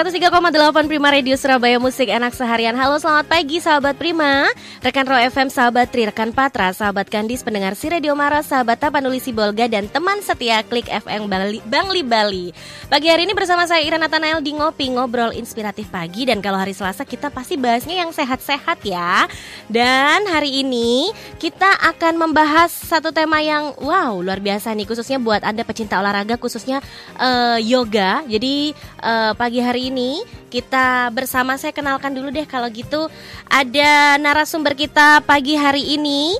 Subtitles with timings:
[0.00, 2.72] 103,8 Prima Radio Surabaya Musik Enak Seharian.
[2.72, 4.48] Halo selamat pagi sahabat Prima.
[4.80, 9.20] Rekan Ro FM, sahabat Tri, rekan Patra Sahabat Kandis, pendengar si Radio Mara Sahabat Tapanuli
[9.20, 12.48] Sibolga Dan teman setia Klik FM Bali, Bangli Bali.
[12.88, 16.24] Pagi hari ini bersama saya Ira Nathanael di Ngopi Ngobrol Inspiratif Pagi.
[16.24, 19.28] Dan kalau hari Selasa kita pasti bahasnya yang sehat-sehat ya.
[19.68, 24.88] Dan hari ini kita akan membahas satu tema yang wow luar biasa nih.
[24.88, 26.80] Khususnya buat Anda pecinta olahraga khususnya
[27.20, 28.24] eh, yoga.
[28.24, 28.72] Jadi
[29.04, 33.10] eh, pagi hari ini kita bersama saya kenalkan dulu deh kalau gitu.
[33.50, 36.38] Ada narasumber kita pagi hari ini.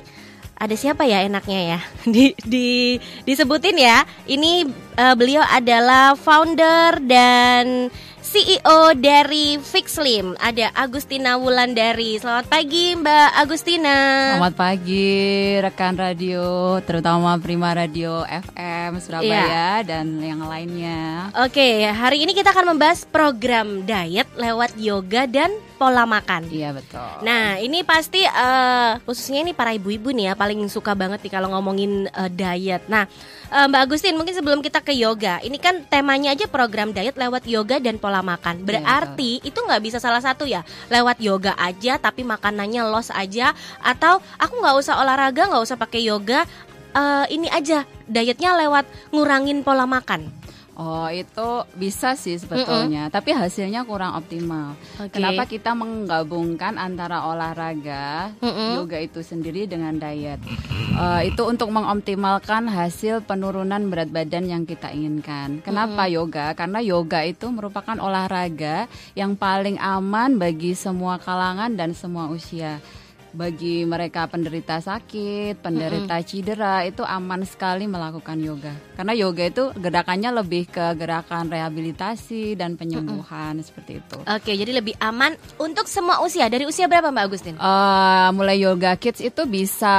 [0.55, 1.79] Ada siapa ya enaknya ya?
[2.13, 2.95] Di, di
[3.27, 4.07] disebutin ya.
[4.23, 4.63] Ini
[4.95, 7.91] eh, beliau adalah founder dan
[8.31, 12.15] CEO dari Fixlim ada Agustina Wulandari.
[12.15, 13.97] Selamat pagi Mbak Agustina.
[14.39, 15.11] Selamat pagi
[15.59, 21.27] rekan radio, terutama Prima Radio FM Surabaya dan yang lainnya.
[21.43, 25.51] Oke hari ini kita akan membahas program diet lewat yoga dan
[25.81, 27.25] pola makan Iya betul.
[27.25, 31.49] Nah, ini pasti eh, khususnya ini para ibu-ibu nih ya paling suka banget nih kalau
[31.57, 32.85] ngomongin eh, diet.
[32.85, 33.09] Nah,
[33.49, 37.49] eh, Mbak Agustin, mungkin sebelum kita ke yoga, ini kan temanya aja program diet lewat
[37.49, 38.61] yoga dan pola makan.
[38.61, 40.61] Berarti itu nggak bisa salah satu ya,
[40.93, 46.05] lewat yoga aja tapi makanannya los aja, atau aku nggak usah olahraga, nggak usah pakai
[46.05, 46.45] yoga,
[46.93, 50.40] eh, ini aja dietnya lewat ngurangin pola makan.
[50.81, 54.73] Oh itu bisa sih sebetulnya, tapi hasilnya kurang optimal.
[54.97, 55.13] Oke.
[55.13, 58.81] Kenapa kita menggabungkan antara olahraga, Mm-mm.
[58.81, 60.41] yoga itu sendiri dengan diet?
[60.97, 65.61] Eh, itu untuk mengoptimalkan hasil penurunan berat badan yang kita inginkan.
[65.61, 66.57] Kenapa yoga?
[66.57, 72.81] Karena yoga itu merupakan olahraga yang paling aman bagi semua kalangan dan semua usia.
[73.31, 78.75] Bagi mereka penderita sakit, penderita cedera itu aman sekali melakukan yoga.
[78.99, 84.17] Karena yoga itu gerakannya lebih ke gerakan rehabilitasi dan penyembuhan seperti itu.
[84.27, 86.51] Oke, jadi lebih aman untuk semua usia.
[86.51, 87.55] Dari usia berapa Mbak Agustin?
[87.55, 89.95] Eh, mulai yoga kids itu bisa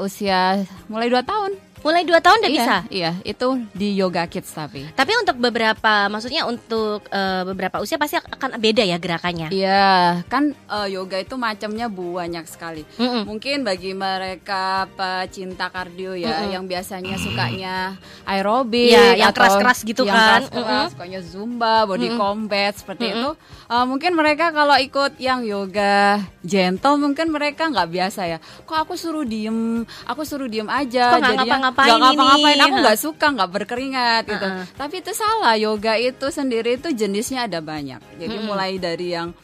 [0.00, 1.73] usia mulai 2 tahun.
[1.84, 2.76] Mulai 2 tahun udah Iya, bisa?
[2.88, 3.46] Iya, itu
[3.76, 4.88] di yoga kids tapi.
[4.96, 9.52] Tapi untuk beberapa, maksudnya untuk eh, beberapa usia pasti akan beda ya gerakannya.
[9.52, 12.88] Iya, kan eh, yoga itu macamnya banyak sekali.
[12.96, 13.28] Mm-mm.
[13.28, 20.16] Mungkin bagi mereka pecinta kardio ya, yang biasanya sukanya aerobik, Iya, yang keras-keras gitu yang
[20.16, 20.40] kan.
[20.48, 20.92] keras-keras, Mm-mm.
[20.96, 23.30] sukanya zumba, body combat seperti itu.
[23.68, 28.38] Eh, mungkin mereka kalau ikut yang yoga gentle, mungkin mereka nggak biasa ya.
[28.64, 31.12] Kok aku suruh diem, aku suruh diem aja.
[31.12, 34.46] Kok nggak jadinya ngapa-ngapain nggak ngapa-ngapain, aku nggak suka, nggak berkeringat gitu.
[34.46, 34.64] Uh-uh.
[34.78, 37.98] Tapi itu salah, yoga itu sendiri itu jenisnya ada banyak.
[38.16, 39.34] Jadi mulai dari yang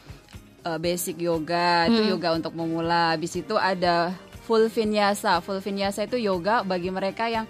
[0.63, 3.13] uh, basic yoga itu yoga untuk memula.
[3.13, 4.15] Habis itu ada
[4.47, 5.43] full vinyasa.
[5.43, 7.45] Full vinyasa itu yoga bagi mereka yang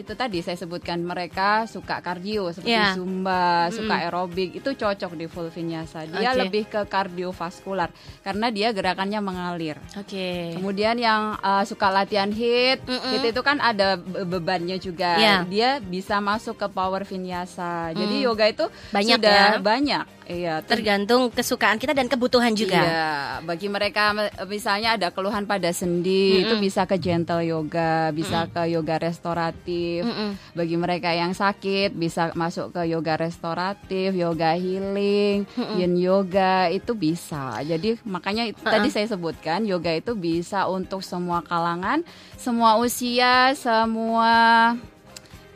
[0.00, 2.96] itu tadi saya sebutkan mereka suka kardio seperti Iya.
[2.96, 6.04] zumba, suka aerobik itu cocok di full vinyasa.
[6.06, 6.40] Dia Oke.
[6.40, 9.76] lebih ke kardiovaskular karena dia gerakannya mengalir.
[9.94, 10.56] Oke.
[10.56, 13.10] Kemudian yang uh, suka latihan hit, Mm-mm.
[13.12, 15.16] hit itu kan ada be- bebannya juga.
[15.16, 15.36] Iya.
[15.44, 17.92] Dia bisa masuk ke power vinyasa.
[17.92, 19.60] Jadi yoga itu Banyak sudah ya?
[19.60, 20.04] banyak.
[20.30, 22.78] Iya, ter- Tergantung kesukaan kita dan kebutuhan juga.
[22.78, 23.10] Iya,
[23.42, 28.70] bagi mereka me- misalnya ada keluhan pada sendi, itu bisa ke gentle yoga, bisa ke
[28.70, 30.00] yoga restoratif.
[30.00, 30.38] Mm-mm.
[30.54, 35.42] Bagi mereka yang sakit bisa masuk ke yoga restoratif, yoga healing,
[35.74, 37.58] yin yoga itu bisa.
[37.60, 44.30] Jadi makanya itu tadi saya sebutkan yoga itu bisa untuk semua kalangan, semua usia, semua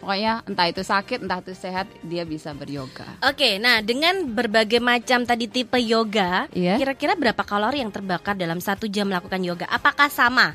[0.05, 3.09] pokoknya entah itu sakit, entah itu sehat, dia bisa beryoga.
[3.25, 6.77] Oke, nah dengan berbagai macam tadi tipe yoga, Iya.
[6.77, 9.65] kira-kira berapa kalori yang terbakar dalam satu jam melakukan yoga?
[9.73, 10.53] Apakah sama?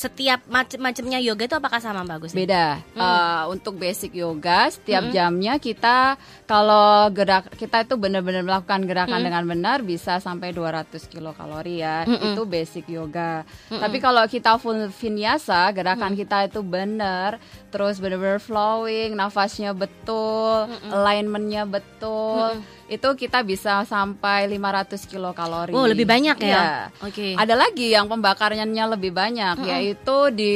[0.00, 2.32] Setiap macam-macamnya yoga itu apakah sama Mbak Agus?
[2.32, 2.80] Beda.
[2.96, 6.16] Eh, untuk basic yoga setiap jamnya kita
[6.48, 12.08] kalau gerak kita itu benar-benar melakukan gerakan dengan benar bisa sampai 200 kilokalori ya.
[12.08, 13.44] Itu basic yoga.
[13.68, 17.36] Tapi kalau kita full vinyasa, gerakan kita itu benar,
[17.68, 22.56] terus benar-benar flowing, nafasnya betul, alignmentnya betul.
[22.90, 25.70] Itu kita bisa sampai 500 kilokalori.
[25.70, 26.50] Oh, lebih banyak ya?
[26.50, 26.66] Iya.
[27.06, 27.38] Oke.
[27.38, 30.54] Ada lagi yang pembakarannya lebih banyak yaitu di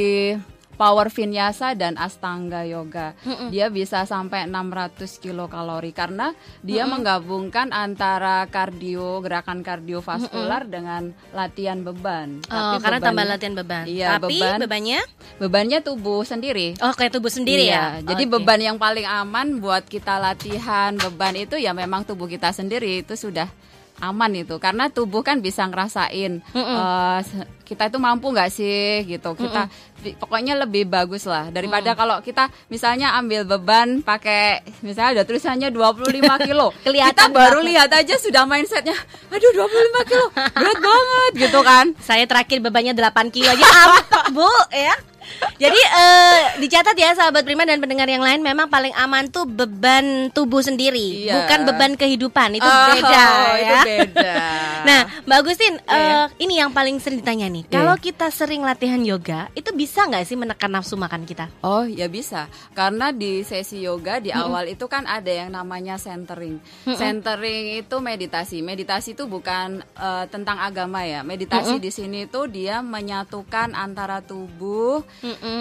[0.75, 3.15] power vinyasa dan astanga yoga.
[3.47, 6.31] Dia bisa sampai 600 kilokalori karena
[6.61, 11.01] dia menggabungkan antara kardio, gerakan kardiovaskular dengan
[11.31, 12.43] latihan beban.
[12.45, 13.83] Oh, karena tambah latihan beban.
[13.85, 14.59] Iya, Tapi beban.
[14.59, 14.99] bebannya
[15.37, 16.75] Bebannya tubuh sendiri.
[16.77, 18.05] oh kayak tubuh sendiri Iya, ya.
[18.05, 18.31] Jadi Oke.
[18.33, 23.15] beban yang paling aman buat kita latihan beban itu ya memang tubuh kita sendiri itu
[23.15, 23.47] sudah
[23.97, 29.33] aman itu karena tubuh kan bisa ngerasain eh, se- kita itu mampu nggak sih gitu
[29.33, 29.65] kita
[29.97, 35.69] bi- pokoknya lebih bagus lah daripada kalau kita misalnya ambil beban pakai misalnya ada tulisannya
[35.69, 36.05] 25
[36.47, 37.67] kilo Kelihatan kita baru banget.
[37.67, 38.93] lihat aja sudah mindsetnya
[39.27, 39.65] aduh 25
[40.05, 43.97] kilo berat banget gitu kan Saya terakhir bebannya 8 kilo aja apa,
[44.35, 44.93] Bu, ya.
[45.55, 50.29] Jadi eh, dicatat ya sahabat Prima dan pendengar yang lain memang paling aman tuh beban
[50.29, 51.41] tubuh sendiri, Iya.
[51.41, 52.53] bukan beban kehidupan.
[52.53, 53.25] Itu Oh, beda
[53.57, 53.81] itu ya.
[53.83, 54.35] beda
[54.87, 57.63] Nah, Mbak Agustin, Iya, eh, ini yang paling sering ditanya nih.
[57.71, 61.47] Kalau kita sering latihan yoga, itu bisa nggak sih menekan nafsu makan kita?
[61.63, 66.59] Oh ya bisa karena di sesi yoga di awal itu kan ada yang namanya centering.
[66.83, 68.59] Centering itu meditasi.
[68.59, 71.23] Meditasi itu bukan eh, tentang agama ya.
[71.23, 75.05] Meditasi di sini itu dia menyatukan antara tubuh,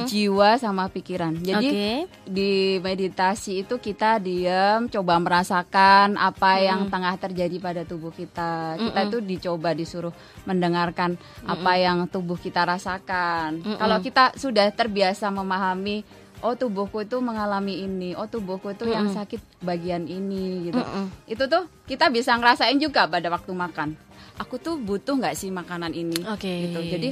[0.08, 1.37] jiwa sama pikiran.
[1.44, 1.91] Jadi Oke.
[2.25, 8.81] di meditasi itu kita diam, coba merasakan apa yang tengah terjadi pada tubuh kita.
[8.81, 10.14] Kita itu dicoba disuruh
[10.49, 13.50] mendengarkan apa yang tubuh kita rasakan.
[13.76, 16.04] Kalau kita sudah terbiasa memahami
[16.40, 20.81] oh tubuhku itu mengalami ini, oh tubuhku itu yang sakit bagian ini gitu.
[21.26, 23.96] Itu tuh kita bisa ngerasain juga pada waktu makan.
[24.36, 26.20] Aku tuh butuh nggak sih makanan ini?
[26.26, 26.69] Oke.
[26.69, 26.81] Gitu.
[26.90, 27.08] Jadi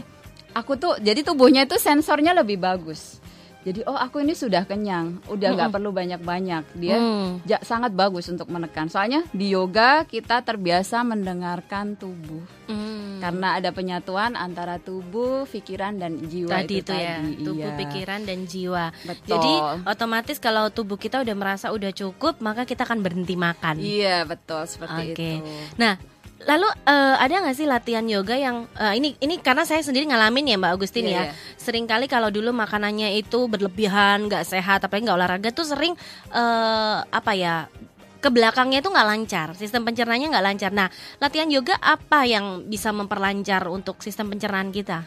[0.53, 3.23] aku tuh jadi tubuhnya itu sensornya lebih bagus.
[3.63, 6.65] Jadi oh aku ini sudah kenyang, udah nggak perlu banyak-banyak.
[6.77, 7.39] Dia Hmm.
[7.43, 8.91] ja- sangat bagus untuk menekan.
[8.91, 12.43] Soalnya di yoga kita terbiasa mendengarkan tubuh.
[12.67, 13.02] Hmm.
[13.23, 17.39] Karena ada penyatuan antara tubuh, pikiran dan jiwa Tadi itu, itu ya, tadi.
[17.39, 17.79] tubuh, Iya.
[17.79, 18.85] pikiran dan jiwa.
[19.07, 19.31] Betul.
[19.31, 19.53] Jadi
[19.87, 23.79] otomatis kalau tubuh kita udah merasa udah cukup, maka kita akan berhenti makan.
[23.79, 25.15] Iya, betul seperti Oke.
[25.15, 25.47] itu.
[25.77, 25.95] Nah,
[26.43, 30.51] lalu eh, ada nggak sih latihan yoga yang eh, ini ini karena saya sendiri ngalamin
[30.51, 31.23] ya Mbak Agustin Iya, ya.
[31.31, 31.33] iya.
[31.55, 35.95] Seringkali kalau dulu makanannya itu berlebihan, nggak sehat, apalagi nggak olahraga tuh sering
[36.35, 37.71] eh, apa ya
[38.23, 40.71] ke belakangnya itu nggak lancar, sistem pencernaannya nggak lancar.
[40.71, 40.87] Nah,
[41.19, 45.03] latihan yoga apa yang bisa memperlancar untuk sistem pencernaan kita?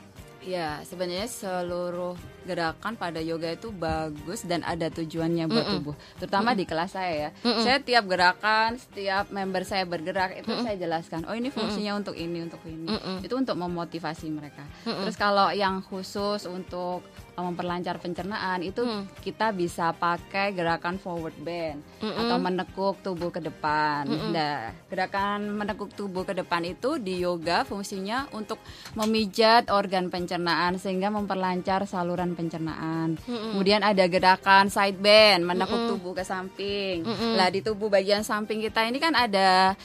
[0.46, 2.14] Ya, sebenarnya seluruh
[2.46, 5.98] gerakan pada yoga itu bagus dan ada tujuannya buat tubuh.
[6.22, 7.30] Terutama di kelas saya ya.
[7.42, 11.26] Saya tiap gerakan, setiap member saya bergerak itu saya jelaskan.
[11.26, 12.86] Oh, ini fungsinya untuk ini, untuk ini.
[13.26, 14.62] Itu untuk memotivasi mereka.
[14.86, 17.02] Terus kalau yang khusus untuk
[17.44, 18.86] memperlancar pencernaan itu
[19.20, 24.08] kita bisa pakai gerakan forward bend atau menekuk tubuh ke depan.
[24.32, 28.60] Nah, gerakan menekuk tubuh ke depan itu di yoga fungsinya untuk
[28.96, 33.20] memijat organ pencernaan sehingga memperlancar saluran pencernaan.
[33.28, 37.04] Kemudian ada gerakan side bend, menekuk tubuh ke samping.
[37.36, 39.76] Lah di tubuh bagian samping kita ini kan ada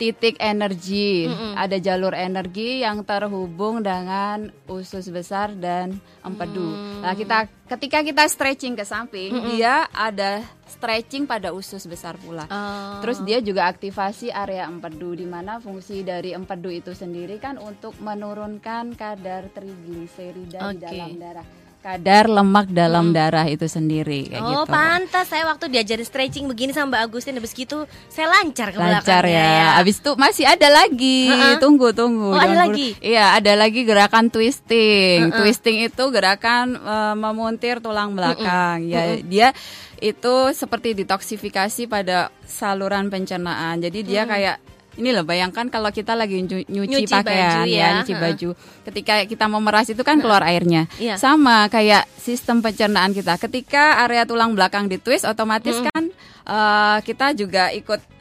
[0.00, 6.72] titik energi, ada jalur energi yang terhubung dengan usus besar dan empedu.
[7.04, 12.48] Nah, kita ketika kita stretching ke samping, dia ada stretching pada usus besar pula.
[12.48, 13.04] Oh.
[13.04, 17.92] Terus dia juga aktivasi area empedu di mana fungsi dari empedu itu sendiri kan untuk
[18.00, 20.84] menurunkan kadar trigliserida di Oke.
[20.88, 21.59] dalam darah.
[21.80, 24.68] Kadar lemak dalam darah itu sendiri kayak Oh gitu.
[24.68, 29.24] pantas saya waktu diajarin stretching begini sama Mbak Agustin habis gitu saya lancar ke lancar
[29.24, 29.68] belakangnya ya.
[29.80, 31.26] Abis itu masih ada lagi.
[31.26, 31.56] Ha-ha.
[31.56, 32.30] Tunggu tunggu.
[32.30, 32.88] Oh, ada buru- lagi?
[33.00, 35.32] Iya, ada lagi gerakan twisting.
[35.32, 38.84] Twisting itu gerakan eh, memuntir tulang belakang.
[38.84, 39.56] Ya, dia
[39.98, 43.80] itu seperti detoksifikasi pada saluran pencernaan.
[43.80, 44.60] Jadi dia kayak
[44.96, 48.48] ini loh bayangkan kalau kita lagi nyu- nyuci, Nyuci pakaian baju ya, ya, nyuci baju.
[48.84, 50.90] Ketika kita memeras itu kan keluar airnya.
[50.96, 51.14] Iya.
[51.14, 53.38] Sama kayak sistem pencernaan kita.
[53.38, 56.10] Ketika area tulang belakang ditwist otomatis kan
[56.44, 58.19] eh, kita juga ikut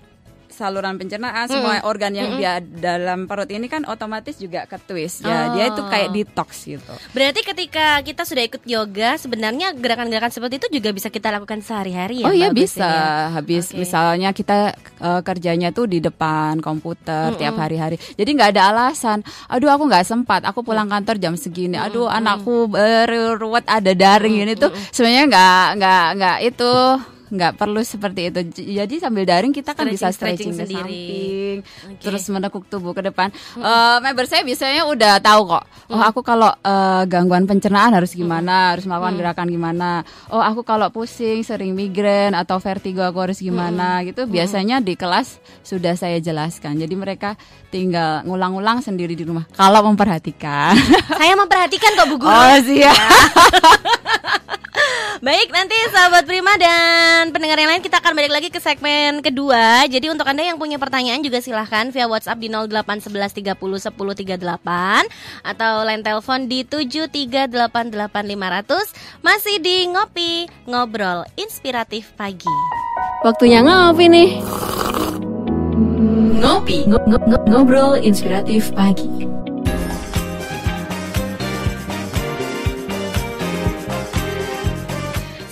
[0.60, 5.24] saluran pencernaan semua organ yang dia dalam perut ini kan otomatis juga ketwist.
[5.24, 6.16] Ya dia itu kayak Oh.
[6.16, 6.94] detox gitu.
[7.14, 12.22] Berarti ketika kita sudah ikut yoga sebenarnya gerakan-gerakan seperti itu juga bisa kita lakukan sehari-hari
[12.22, 12.84] ya oh iya bisa.
[12.84, 13.06] ya?
[13.32, 13.80] habis Oke.
[13.80, 17.96] misalnya kita eh, kerjanya tuh di depan komputer tiap hari-hari.
[18.18, 21.78] Jadi nggak ada alasan aduh aku nggak sempat aku pulang kantor jam segini.
[21.78, 24.74] Aduh anakku beruruat ada daring ini tuh.
[24.90, 26.72] Sebenarnya nggak nggak nggak itu
[27.30, 28.40] nggak perlu seperti itu.
[28.76, 31.06] Jadi sambil daring kita kan bisa Stretching- stretching, stretching ke sendiri.
[31.06, 31.58] samping
[31.90, 32.02] Oke.
[32.02, 33.30] terus menekuk tubuh ke depan.
[33.56, 35.64] Eh, member saya biasanya udah tahu kok.
[35.88, 39.90] Oh aku kalau eh, gangguan pencernaan harus gimana harus melakukan gerakan gimana.
[40.28, 45.38] Oh aku kalau pusing sering migrain atau vertigo aku harus gimana gitu biasanya di kelas
[45.62, 46.76] sudah saya jelaskan.
[46.76, 47.38] Jadi mereka
[47.70, 49.46] tinggal ngulang-ulang sendiri di rumah.
[49.52, 50.74] Kalau memperhatikan.
[51.12, 52.30] Saya memperhatikan kok Bu Guru.
[52.30, 52.96] oh siap
[55.20, 59.84] Baik, nanti sahabat Prima dan pendengar yang lain kita akan balik lagi ke segmen kedua.
[59.84, 64.48] Jadi untuk Anda yang punya pertanyaan juga silahkan via WhatsApp di 0811 30 10 38
[65.44, 72.56] atau line telepon di 7388500 masih di Ngopi Ngobrol Inspiratif Pagi.
[73.20, 74.40] Waktunya ngopi nih.
[76.40, 79.28] Ngopi, ngo- ngo- ngo- ngobrol inspiratif pagi.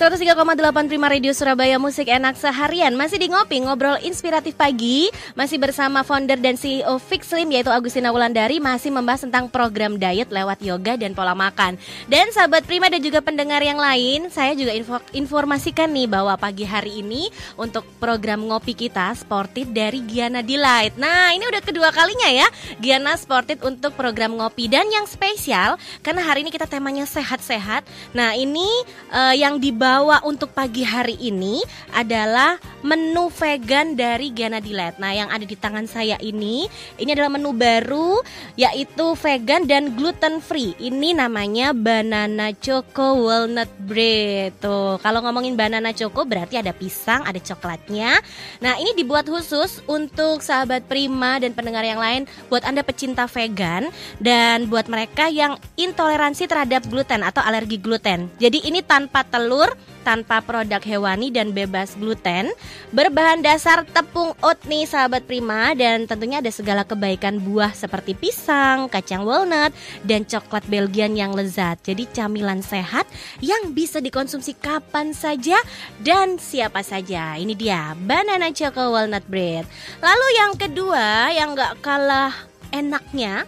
[0.08, 2.96] 103,8 Prima Radio Surabaya Musik Enak Seharian.
[2.96, 5.12] Masih di Ngopi, ngobrol inspiratif pagi.
[5.36, 8.64] Masih bersama founder dan CEO Fix Slim Yaitu Agustina Wulandari.
[8.64, 11.76] Masih membahas tentang program diet lewat yoga dan pola makan.
[12.08, 16.64] Dan sahabat Prima dan juga pendengar yang lain Saya juga info, informasikan nih bahwa pagi
[16.64, 17.28] hari ini
[17.60, 20.96] Untuk program ngopi kita Sportif dari Giana Delight.
[20.96, 22.48] Nah ini udah kedua kalinya ya
[22.80, 24.72] Giana Sportif untuk program ngopi.
[24.72, 27.84] Dan yang spesial Karena hari ini kita temanya sehat-sehat.
[28.16, 28.72] Nah ini
[29.12, 35.02] eh, yang dibawa untuk pagi hari ini adalah menu vegan dari Giana Delight.
[35.02, 36.70] Nah, yang ada di tangan saya ini,
[37.02, 38.22] ini adalah menu baru
[38.54, 40.78] yaitu vegan dan gluten free.
[40.78, 44.54] Ini namanya banana choco walnut bread.
[44.62, 48.22] Tuh, kalau ngomongin banana choco berarti ada pisang, ada coklatnya.
[48.62, 53.90] Nah, ini dibuat khusus untuk sahabat Prima dan pendengar yang lain buat Anda pecinta vegan
[54.22, 58.30] dan buat mereka yang intoleransi terhadap gluten atau alergi gluten.
[58.38, 59.74] Jadi ini tanpa telur,
[60.08, 62.48] tanpa produk hewani dan bebas gluten,
[62.96, 68.88] berbahan dasar tepung oat nih sahabat Prima dan tentunya ada segala kebaikan buah seperti pisang,
[68.88, 69.76] kacang walnut
[70.08, 71.84] dan coklat Belgian yang lezat.
[71.84, 73.04] Jadi camilan sehat
[73.44, 75.60] yang bisa dikonsumsi kapan saja
[76.00, 77.36] dan siapa saja.
[77.36, 79.68] Ini dia banana choco walnut bread.
[80.00, 82.32] Lalu yang kedua yang gak kalah
[82.72, 83.44] enaknya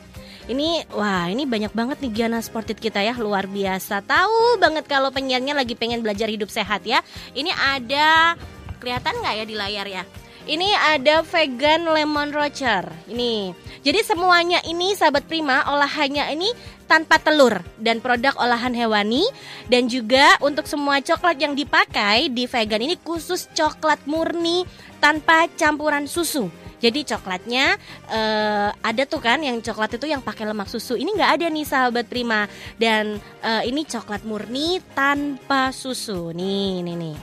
[0.49, 4.01] ini wah ini banyak banget nih Giana Sportit kita ya luar biasa.
[4.01, 7.05] Tahu banget kalau penyiarnya lagi pengen belajar hidup sehat ya.
[7.37, 8.33] Ini ada
[8.81, 10.03] kelihatan nggak ya di layar ya?
[10.49, 12.89] Ini ada vegan lemon rocher.
[13.05, 13.53] Ini.
[13.85, 16.49] Jadi semuanya ini sahabat Prima olahannya ini
[16.89, 19.21] tanpa telur dan produk olahan hewani
[19.69, 24.65] dan juga untuk semua coklat yang dipakai di vegan ini khusus coklat murni
[24.97, 26.49] tanpa campuran susu.
[26.79, 27.75] Jadi coklatnya
[28.07, 30.95] eh, ada tuh kan yang coklat itu yang pakai lemak susu.
[30.95, 32.47] Ini nggak ada nih sahabat Prima
[32.79, 36.31] dan eh, ini coklat murni tanpa susu.
[36.31, 37.17] Nih, nih, nih.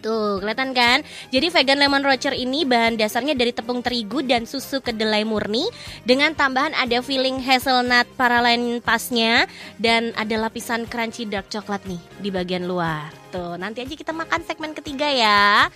[0.00, 1.04] Tuh, kelihatan kan?
[1.28, 5.68] Jadi vegan lemon rocher ini bahan dasarnya dari tepung terigu dan susu kedelai murni
[6.08, 9.44] dengan tambahan ada filling hazelnut paralen pasnya
[9.76, 13.12] dan ada lapisan crunchy dark coklat nih di bagian luar.
[13.28, 15.68] Tuh, nanti aja kita makan segmen ketiga ya.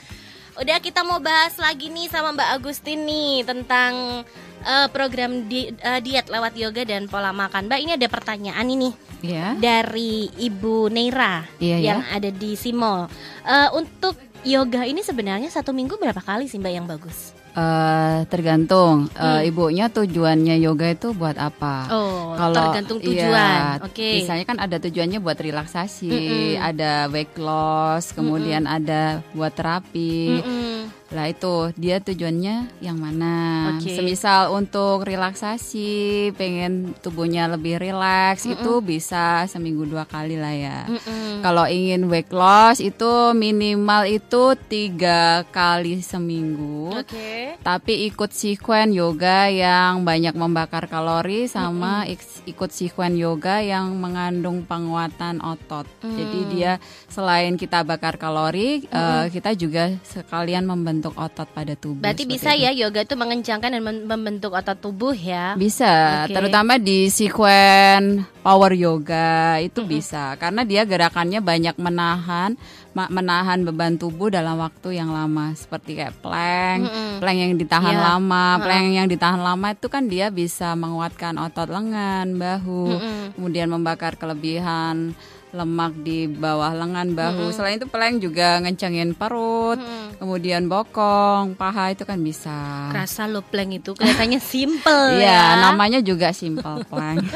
[0.54, 4.22] Udah kita mau bahas lagi nih sama Mbak Agustin nih tentang
[4.62, 7.66] eh, program di, eh, diet lewat yoga dan pola makan.
[7.66, 9.56] Mbak ini ada pertanyaan ini Ya.
[9.56, 11.84] dari Ibu Neira Iya, ya.
[11.90, 13.10] yang ada di Simol.
[13.42, 17.34] Eh, untuk yoga ini sebenarnya satu minggu berapa kali sih Mbak yang bagus?
[17.54, 19.38] Eh, tergantung Hmm.
[19.38, 21.86] Eh, ibunya tujuannya yoga itu buat apa?
[21.86, 23.78] Oh, Kalau tergantung tujuan.
[23.78, 24.10] iya, Oke.
[24.18, 26.58] Misalnya kan ada tujuannya buat relaksasi, Mm-mm.
[26.58, 30.42] ada weight loss, kemudian ada buat terapi.
[30.42, 30.83] Mm-mm.
[31.14, 33.34] Lah itu dia tujuannya yang mana?
[33.78, 33.94] Oke.
[33.94, 40.78] Semisal untuk relaksasi, pengen tubuhnya lebih rileks, itu bisa seminggu dua kali lah ya.
[40.90, 41.38] Mm-mm.
[41.38, 46.98] Kalau ingin weight loss itu minimal itu tiga kali seminggu.
[46.98, 47.54] Oke.
[47.62, 54.66] Tapi ikut sekuen yoga yang banyak membakar kalori sama ik- ikut sekuen yoga yang mengandung
[54.66, 55.86] penguatan otot.
[56.02, 56.50] Jadi Mm.
[56.50, 56.72] dia
[57.06, 62.00] selain kita bakar kalori, eh, kita juga sekalian membentuk otot pada tubuh.
[62.00, 62.64] Berarti bisa itu.
[62.64, 65.52] ya yoga itu mengencangkan dan mem- membentuk otot tubuh ya.
[65.54, 66.32] Bisa, Oke.
[66.32, 72.56] terutama di sekuen power yoga itu bisa karena dia gerakannya banyak menahan
[72.94, 77.18] menahan beban tubuh dalam waktu yang lama seperti kayak plank, Mm-mm.
[77.18, 78.04] plank yang ditahan Iya.
[78.06, 83.18] lama, plank yang ditahan lama itu kan dia bisa menguatkan otot lengan, bahu, Mm-mm.
[83.34, 85.10] kemudian membakar kelebihan
[85.54, 87.48] lemak di bawah lengan bahu.
[87.48, 90.18] Selain itu plank juga ngencengin perut, Mm-mm.
[90.18, 92.90] kemudian bokong, paha itu kan bisa.
[92.90, 95.62] Kerasa lo plank itu kelihatannya simple Iya, ya.
[95.62, 97.22] namanya juga simple plank.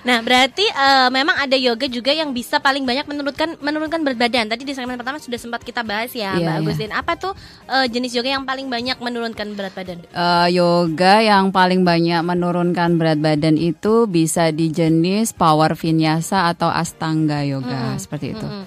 [0.00, 4.46] Nah, berarti eh, memang ada yoga juga yang bisa paling banyak menurunkan menurunkan berat badan.
[4.48, 6.60] Tadi di segmen pertama sudah sempat kita bahas ya, Iya, Mbak iya.
[6.64, 6.92] Agustin.
[6.92, 7.32] Apa tuh
[7.68, 9.98] eh, jenis yoga yang paling banyak menurunkan berat badan?
[10.06, 16.72] Eh, yoga yang paling banyak menurunkan berat badan itu bisa di jenis power vinyasa atau
[16.72, 18.46] astanga yoga seperti itu.
[18.46, 18.64] Mm-mm.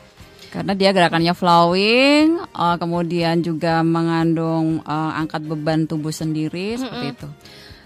[0.53, 7.29] Karena dia gerakannya flowing, eh, kemudian juga mengandung eh, angkat beban tubuh sendiri seperti itu.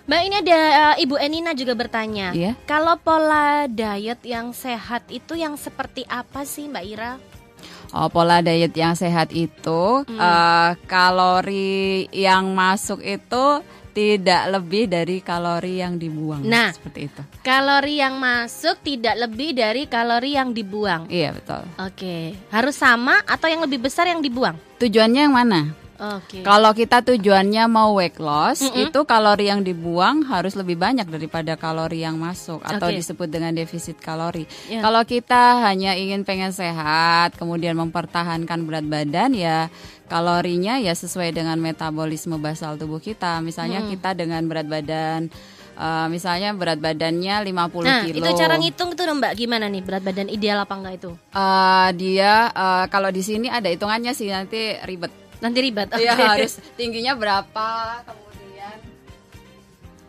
[0.07, 0.59] Mbak ini ada
[0.95, 2.31] uh, Ibu Enina juga bertanya.
[2.31, 2.55] Iya.
[2.63, 7.19] Kalau pola diet yang sehat itu yang seperti apa sih Mbak Ira?
[7.91, 10.15] Oh, pola diet yang sehat itu Hmm.
[10.15, 13.59] eh, kalori yang masuk itu
[13.97, 16.45] tidak lebih dari kalori yang dibuang.
[16.45, 16.69] Nah.
[16.69, 17.21] seperti itu.
[17.41, 21.09] Kalori yang masuk tidak lebih dari kalori yang dibuang.
[21.09, 21.65] Iya betul.
[21.81, 24.53] Oke, harus sama atau yang lebih besar yang dibuang?
[24.77, 25.73] Tujuannya yang mana?
[25.97, 26.45] Oke.
[26.45, 28.87] Kalau kita tujuannya mau weight loss, Mm-mm.
[28.89, 33.01] itu kalori yang dibuang harus lebih banyak daripada kalori yang masuk atau Oke.
[33.01, 34.45] disebut dengan defisit kalori.
[34.69, 34.85] Ya.
[34.85, 39.73] Kalau kita hanya ingin pengen sehat, kemudian mempertahankan berat badan ya
[40.07, 43.41] kalorinya ya sesuai dengan metabolisme basal tubuh kita.
[43.41, 45.27] Misalnya kita dengan berat badan
[45.77, 48.17] eh, misalnya berat badannya 50 Nah, kilo.
[48.21, 51.11] itu cara ngitung tuh Mbak gimana nih berat badan ideal apa enggak itu?
[51.33, 55.26] Eh, dia eh, kalau di sini ada hitungannya sih nanti ribet.
[55.37, 55.87] Nanti ribet.
[55.93, 56.23] Iya Oke.
[56.25, 58.77] harus tingginya berapa, kemudian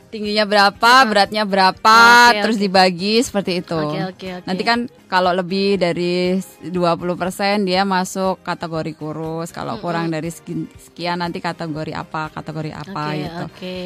[0.09, 3.77] tingginya berapa, beratnya berapa, Oke, terus dibagi seperti itu.
[3.77, 4.47] Oke, oke, oke.
[4.49, 11.45] Nanti kan kalau lebih dari 20% dia masuk kategori kurus, kalau kurang dari sekian, nanti
[11.45, 13.45] kategori apa, kategori apa Oke, gitu.
[13.45, 13.81] oke.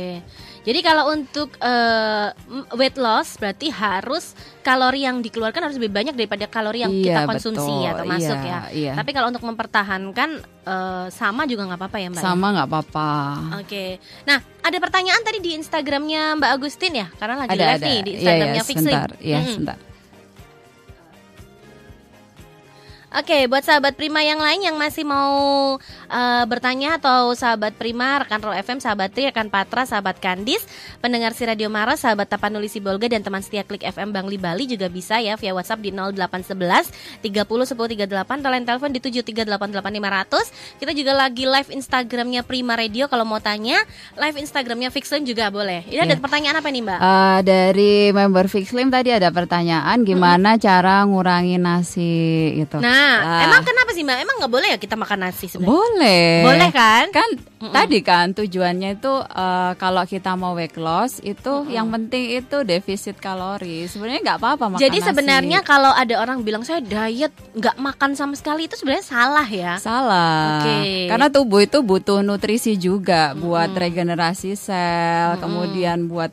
[0.63, 6.47] Jadi kalau untuk m- weight loss berarti harus kalori yang dikeluarkan harus lebih banyak daripada
[6.47, 7.83] kalori yang kita Iya, konsumsi betul.
[7.83, 8.61] ya termasuk Iya, ya.
[8.71, 8.93] iya.
[8.95, 10.31] Tapi kalau untuk mempertahankan
[10.63, 12.17] eh, sama juga nggak apa-apa ya Mbak.
[12.17, 12.25] ya?
[12.25, 13.11] Sama nggak apa-apa.
[13.59, 13.85] Oke.
[14.23, 17.83] Nah, ada pertanyaan tadi di Instagramnya Mbak Agustin ya, karena lagi Ada live ada.
[17.85, 18.87] nih di Iya, Instagramnya iya, Fix Slim.
[18.87, 19.11] sebentar.
[19.19, 19.53] Iya, Mm-mm.
[19.53, 19.79] sebentar.
[23.13, 25.77] Oke, buat sahabat Prima yang lain yang masih mau
[26.09, 30.65] eh, bertanya atau sahabat Prima, rekan Roll FM, sahabat Tri, rekan Patra, sahabat Kandis,
[30.99, 34.89] pendengar si Radio Maros, sahabat Tapanuli Sibolga dan teman setia Klik FM Bangli Bali juga
[34.89, 36.89] bisa ya via WhatsApp di 0811
[37.21, 40.81] 30 10 38 atau line telepon di 7388500.
[40.81, 43.77] Kita juga lagi live Instagramnya Prima Radio kalau mau tanya,
[44.17, 45.85] live Instagramnya Fix Slim juga boleh.
[45.85, 46.23] Ini ada Iya.
[46.23, 46.99] pertanyaan apa nih Mbak?
[46.99, 52.15] Eh, dari member Fix Slim tadi ada pertanyaan gimana cara ngurangi nasi
[52.57, 52.81] gitu.
[52.81, 53.43] Nah, Lah.
[53.47, 54.19] emang kenapa sih Mbak?
[54.23, 55.73] Emang nggak boleh ya kita makan nasi sebenarnya?
[55.75, 56.31] Boleh.
[56.47, 57.05] Boleh kan?
[57.11, 57.31] Kan
[57.63, 63.19] tadi kan tujuannya itu eh, kalau kita mau weight loss itu yang penting itu defisit
[63.19, 63.87] kalori.
[63.87, 65.09] Sebenarnya nggak apa-apa makan Jadi nasi.
[65.11, 69.75] sebenarnya kalau ada orang bilang saya diet nggak makan sama sekali itu sebenarnya salah ya.
[69.79, 70.63] salah.
[70.63, 71.07] Oke.
[71.07, 76.31] Karena tubuh itu butuh nutrisi juga buat regenerasi sel, kemudian buat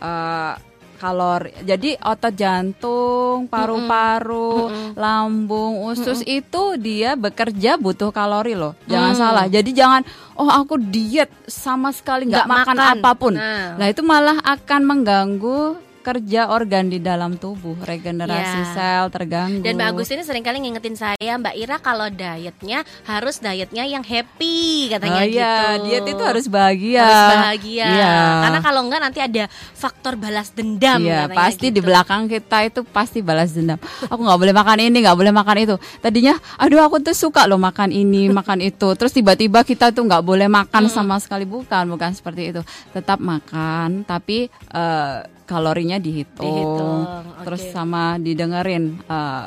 [0.00, 0.52] eh,
[1.00, 1.56] kalori.
[1.62, 8.76] Jadi otot jantung, paru-paru, lambung, usus itu dia bekerja butuh kalori loh.
[8.84, 9.18] Jangan Mm.
[9.18, 9.44] salah.
[9.46, 10.04] Jadi jangan
[10.36, 12.94] oh aku diet sama sekali Nggak makan, makan.
[12.94, 13.32] apa pun.
[13.34, 13.74] Nah.
[13.74, 15.60] Nah, itu malah akan mengganggu
[16.00, 19.60] kerja organ di dalam tubuh, regenerasi sel terganggu.
[19.60, 24.00] Dan Mbak Agus ini sering kali ngingetin saya, Mbak Ira kalau dietnya harus dietnya yang
[24.00, 25.84] happy katanya Oh iya, gitu.
[25.86, 27.04] diet itu harus bahagia.
[27.04, 27.86] Harus bahagia.
[27.86, 28.14] Iya.
[28.48, 29.44] Karena kalau enggak nanti ada
[29.76, 31.04] faktor balas dendam.
[31.04, 31.86] Iya, katanya pasti di gitu.
[31.86, 33.76] belakang kita itu pasti balas dendam.
[34.08, 35.76] Aku nggak boleh makan ini, nggak boleh makan itu.
[36.00, 38.88] Tadinya, aduh aku tuh suka loh makan ini, makan itu.
[38.96, 42.62] Terus tiba-tiba kita tuh nggak boleh makan sama sekali bukan, bukan seperti itu.
[42.96, 46.46] Tetap makan, tapi eh, kalorinya dihitung.
[46.46, 46.98] Dihitung,
[47.42, 47.72] Terus oke.
[47.74, 49.46] sama didengerin eh,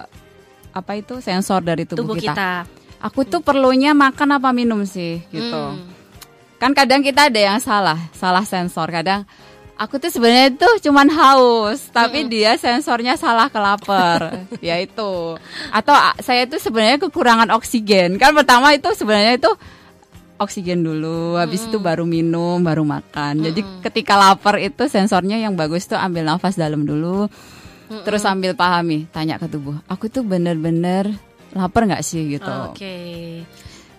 [0.76, 2.36] apa itu sensor dari tubuh, tubuh kita.
[2.36, 2.52] kita.
[3.04, 5.63] Aku tuh perlunya makan apa minum sih, gitu.
[5.76, 5.88] Hmm.
[6.60, 8.88] Kan kadang kita ada yang salah, salah sensor.
[8.88, 9.28] Kadang
[9.76, 14.44] aku tuh sebenarnya itu cuman haus, tapi dia sensornya salah ke lapar.
[14.63, 15.36] ya itu.
[15.76, 15.92] Atau
[16.24, 18.16] saya itu sebenarnya kekurangan oksigen.
[18.16, 19.52] Kan pertama itu sebenarnya itu
[20.38, 23.43] oksigen dulu, habis itu baru minum, baru makan.
[23.43, 27.30] Jadi ketika lapar itu sensornya yang bagus tuh ambil nafas dalam dulu.
[28.04, 31.13] Terus sambil pahami, tanya ke tubuh, aku tuh bener-bener
[31.54, 32.50] lapar nggak sih gitu.
[32.74, 32.98] Oke.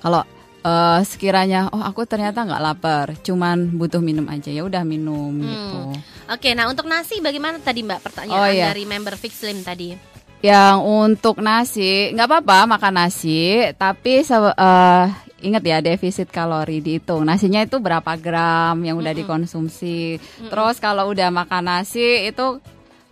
[0.02, 0.26] Kalau
[0.66, 5.94] eh, sekiranya oh aku ternyata nggak lapar, cuman butuh minum aja ya udah minum gitu.
[6.26, 8.72] Oke, nah untuk nasi bagaimana tadi Mbak pertanyaan Oh, iya.
[8.72, 9.94] dari member Fix Slim tadi?
[10.42, 15.06] Yang untuk nasi nggak apa-apa makan nasi, tapi eh,
[15.44, 17.22] ingat ya defisit kalori dihitung.
[17.22, 20.16] Nasinya itu berapa gram yang udah dikonsumsi.
[20.42, 22.58] Terus kalau udah makan nasi itu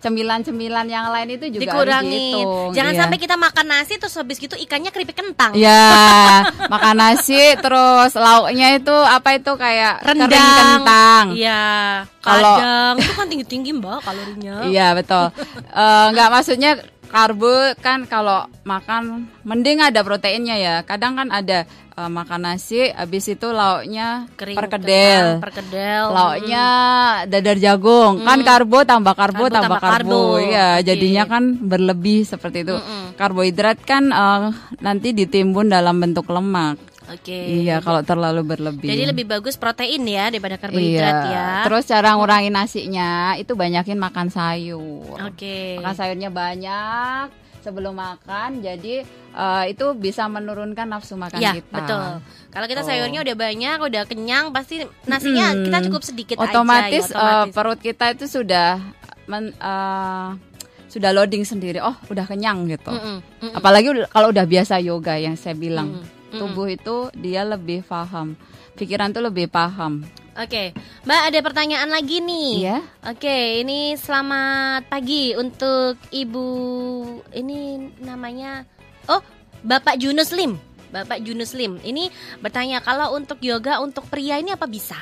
[0.03, 2.75] cemilan-cemilan yang lain itu juga dihitung.
[2.75, 2.99] Jangan Iya.
[2.99, 5.55] sampai kita makan nasi terus habis gitu ikannya keripik kentang.
[5.55, 10.27] Ya, makan nasi terus lauknya itu apa itu kayak Rendang.
[10.27, 11.25] kering kentang.
[11.39, 11.63] Iya.
[12.19, 12.59] Kalau-
[12.99, 14.55] itu kan tinggi-tinggi Mbak kalorinya.
[14.67, 15.31] Iya betul.
[15.71, 16.71] Eh, Nggak maksudnya
[17.13, 20.75] karbo kan kalau makan mending ada proteinnya ya.
[20.83, 25.39] Kadang kan ada eh, makan nasi, habis itu lauknya Kering perkedel.
[25.39, 26.03] kentang, perkedel.
[26.09, 26.65] Lauknya
[27.29, 30.21] dadar jagung, kan karbo tambah karbo, Karbo tambah tambah karbo.
[30.35, 30.41] karbo.
[30.41, 30.85] Iya, Oke.
[30.89, 32.77] jadinya kan berlebih seperti itu.
[33.15, 36.81] Karbohidrat kan eh, nanti ditimbun dalam bentuk lemak.
[37.13, 37.39] Oke.
[37.61, 38.89] Iya, kalau terlalu berlebih.
[38.89, 41.33] Jadi lebih bagus protein ya daripada karbohidrat iya.
[41.33, 41.49] ya.
[41.65, 45.21] Terus cara ngurangin nasinya itu banyakin makan sayur.
[45.23, 45.77] Oke.
[45.77, 47.27] Makan sayurnya banyak
[47.61, 48.59] sebelum makan.
[48.59, 51.73] Jadi eh, itu bisa menurunkan nafsu makan Ya, kita.
[51.75, 52.05] betul.
[52.49, 52.87] Kalau kita Oh.
[52.87, 55.65] sayurnya udah banyak, udah kenyang, pasti nasinya Mm-mm.
[55.67, 57.17] kita cukup sedikit otomatis, aja.
[57.17, 58.77] ya, eh, perut kita itu sudah
[59.25, 60.29] men- eh,
[60.87, 61.81] sudah loading sendiri.
[61.81, 62.93] Oh, udah kenyang gitu.
[62.93, 65.97] Mm-mm, mm-mm, Apalagi udah- kalau udah biasa yoga yang saya bilang.
[65.97, 66.21] mm-mm, mm-mm.
[66.33, 68.33] Tubuh itu dia lebih paham.
[68.73, 70.01] Pikiran tuh lebih paham.
[70.33, 70.73] Oke,
[71.05, 72.65] Mbak ada pertanyaan lagi nih.
[72.65, 72.79] Iya.
[73.05, 76.47] Oke, ini selamat pagi untuk Ibu
[77.37, 78.65] ini namanya
[79.13, 79.21] Oh,
[79.61, 80.57] Bapak Junus Lim.
[80.89, 81.77] Bapak Junus Lim.
[81.85, 82.09] Ini
[82.41, 84.97] bertanya kalau untuk yoga untuk pria ini apa bisa?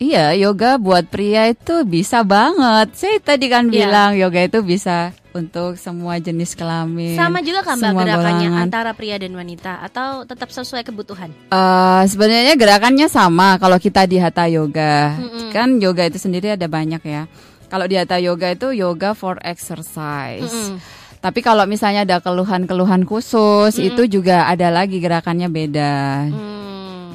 [0.00, 2.96] Iya, yoga buat pria itu bisa banget.
[2.96, 3.72] Saya tadi kan Iya.
[3.84, 7.14] bilang yoga itu bisa untuk semua jenis kelamin.
[7.14, 8.64] Sama juga kan Mbak gerakannya golongan.
[8.66, 11.30] antara pria dan wanita atau tetap sesuai kebutuhan?
[11.52, 15.16] Eh, sebenarnya gerakannya sama kalau kita di hatha yoga.
[15.18, 15.48] Mm-mm.
[15.54, 17.30] Kan yoga itu sendiri ada banyak ya.
[17.70, 20.50] Kalau di hatha yoga itu yoga for exercise.
[20.50, 21.00] Mm-mm.
[21.20, 25.96] Tapi kalau misalnya ada keluhan-keluhan khusus, itu juga ada lagi gerakannya beda.
[26.32, 26.59] Hmm.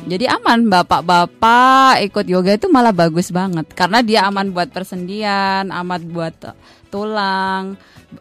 [0.05, 3.65] Jadi aman bapak-bapak ikut yoga itu malah bagus banget.
[3.73, 6.53] Karena dia aman buat persendian, aman buat
[6.93, 7.73] tulang,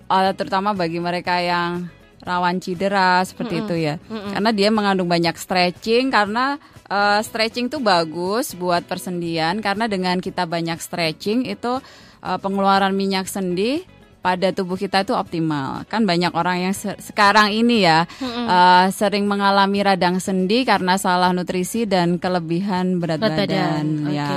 [0.08, 1.92] eh, terutama bagi mereka yang
[2.24, 4.00] rawan cedera seperti itu ya.
[4.08, 6.56] Karena dia mengandung banyak stretching karena
[6.88, 9.60] eh, stretching tuh bagus buat persendian.
[9.60, 11.84] Karena dengan kita banyak stretching itu
[12.24, 13.84] eh, pengeluaran minyak sendi
[14.24, 15.84] pada tubuh kita itu optimal.
[15.84, 21.28] Kan banyak orang yang se- sekarang ini ya eh, sering mengalami radang sendi karena salah
[21.30, 24.08] nutrisi dan kelebihan berat, Berat badan, badan.
[24.08, 24.28] Ya,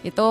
[0.00, 0.28] itu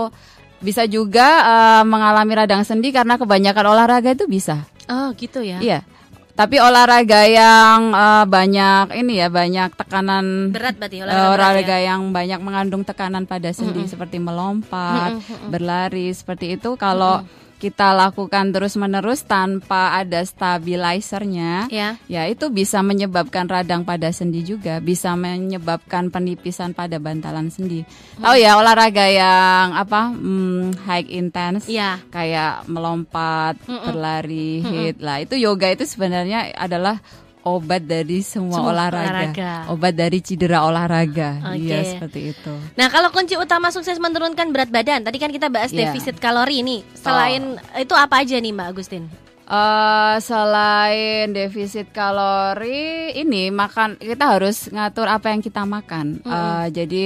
[0.63, 4.63] bisa juga eh, mengalami radang sendi karena kebanyakan olahraga itu bisa.
[4.87, 5.59] Oh, gitu ya.
[5.59, 5.83] Iya.
[6.31, 11.85] Tapi olahraga yang eh, banyak ini ya banyak tekanan Berat berarti olahraga, berat olahraga ya?
[11.91, 15.19] yang banyak mengandung tekanan pada sendi seperti melompat,
[15.51, 17.27] berlari seperti itu kalau
[17.61, 22.01] kita lakukan terus-menerus tanpa ada stabilizernya Ya.
[22.09, 27.85] ya itu bisa menyebabkan radang pada sendi juga, bisa menyebabkan penipisan pada bantalan sendi.
[28.17, 32.01] Tahu ya olahraga yang apa hmm, high intense Iya.
[32.09, 35.21] kayak melompat, berlari, hit lah.
[35.21, 36.97] Itu yoga itu sebenarnya adalah
[37.43, 39.09] obat dari semua, Semua olahraga.
[39.33, 39.51] olahraga.
[39.69, 41.29] obat dari cedera olahraga.
[41.49, 41.61] Oke.
[41.63, 42.53] Iya seperti itu.
[42.73, 45.89] Nah, kalau kunci utama sukses menurunkan berat badan, tadi kan kita bahas Iya.
[45.89, 46.81] defisit kalori nih.
[46.93, 49.09] Selain itu apa aja nih, Mbak Agustin?
[49.43, 56.21] Eh selain defisit kalori, ini makan kita harus ngatur apa yang kita makan.
[56.21, 57.03] Eh, jadi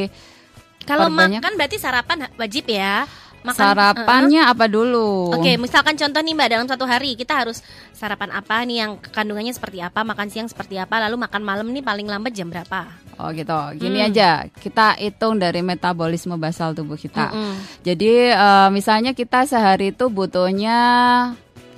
[0.85, 3.09] Kalau makan berarti sarapan wajib ya.
[3.45, 5.37] Makan sarapannya apa dulu?
[5.37, 7.61] Oke, misalkan contoh nih Mbak dalam satu hari kita harus
[7.93, 11.85] sarapan apa nih yang kandungannya seperti apa, makan siang seperti apa, lalu makan malam nih
[11.85, 12.89] paling lambat jam berapa?
[13.15, 13.55] Oh gitu.
[13.77, 14.09] Gini Hmm.
[14.09, 17.31] aja, kita hitung dari metabolisme basal tubuh kita.
[17.31, 17.53] Mm-mm.
[17.85, 20.77] Jadi eh, misalnya kita sehari itu butuhnya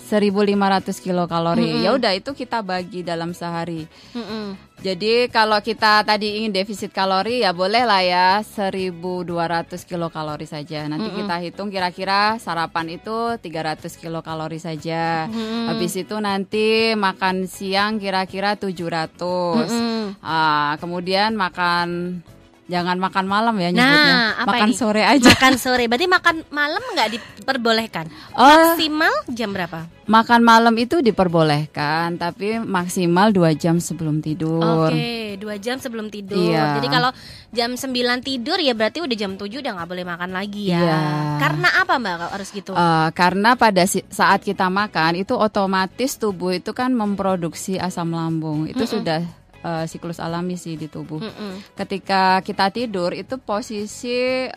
[0.08, 1.84] 1500 kilokalori.
[1.84, 3.84] Ya udah itu kita bagi dalam sehari.
[4.15, 4.56] Mm-mm.
[4.78, 10.86] Jadi kalau kita tadi ingin defisit kalori ya boleh lah ya 1200 kilokalori saja.
[10.88, 15.28] Nanti kita hitung kira-kira sarapan itu 300 kilokalori saja.
[15.67, 19.67] Habis itu nanti makan siang kira-kira 700.
[19.67, 20.22] Mm-mm.
[20.24, 22.22] Ah, kemudian makan
[22.68, 24.14] jangan makan malam ya nyebutnya.
[24.14, 24.76] Nah, apa makan ini?
[24.76, 25.32] sore aja.
[25.34, 25.84] Makan sore.
[25.88, 28.06] Berarti makan malam nggak diperbolehkan.
[28.36, 28.44] Oh.
[28.44, 29.88] Maksimal jam berapa?
[30.08, 34.88] Makan malam itu diperbolehkan, tapi maksimal 2 jam sebelum tidur.
[34.88, 36.40] Oke, dua jam sebelum tidur.
[36.40, 36.80] Iya.
[36.80, 37.12] Jadi kalau
[37.52, 40.80] jam 9 tidur ya berarti udah jam 7 udah nggak boleh makan lagi ya.
[40.80, 41.00] Iya.
[41.44, 42.72] Karena apa Mbak kalau harus gitu?
[42.72, 48.64] Eh, karena pada saat kita makan itu otomatis tubuh itu kan memproduksi asam lambung.
[48.72, 49.28] Itu sudah
[49.68, 51.20] eh, siklus alami sih di tubuh.
[51.20, 51.76] Mm-mm.
[51.76, 54.48] Ketika kita tidur itu posisi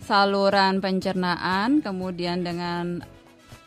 [0.00, 3.04] saluran pencernaan kemudian dengan